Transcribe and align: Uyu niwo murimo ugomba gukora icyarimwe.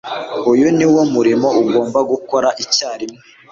Uyu 0.51 0.67
niwo 0.77 1.01
murimo 1.13 1.47
ugomba 1.61 1.99
gukora 2.11 2.49
icyarimwe. 2.63 3.21